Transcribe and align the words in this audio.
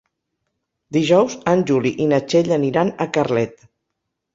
Dijous 0.97 1.37
en 1.53 1.63
Juli 1.73 1.95
i 2.07 2.11
na 2.15 2.23
Txell 2.31 2.53
aniran 2.59 2.95
a 3.09 3.13
Carlet. 3.19 3.69